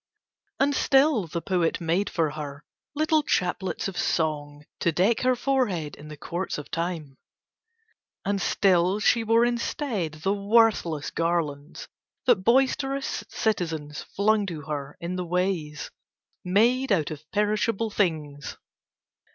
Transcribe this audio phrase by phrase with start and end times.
[0.59, 2.65] And still the poet made for her
[2.95, 7.19] little chaplets of song, to deck her forehead in the courts of Time:
[8.25, 11.87] and still she wore instead the worthless garlands,
[12.25, 15.91] that boisterous citizens flung to her in the ways,
[16.43, 18.57] made out of perishable things.